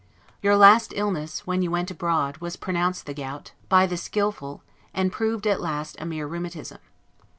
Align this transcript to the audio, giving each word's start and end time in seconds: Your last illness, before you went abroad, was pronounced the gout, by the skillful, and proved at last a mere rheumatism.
Your 0.41 0.57
last 0.57 0.93
illness, 0.95 1.41
before 1.41 1.53
you 1.53 1.69
went 1.69 1.91
abroad, 1.91 2.37
was 2.37 2.55
pronounced 2.55 3.05
the 3.05 3.13
gout, 3.13 3.51
by 3.69 3.85
the 3.85 3.97
skillful, 3.97 4.63
and 4.95 5.11
proved 5.11 5.45
at 5.45 5.61
last 5.61 5.95
a 5.99 6.07
mere 6.07 6.25
rheumatism. 6.25 6.79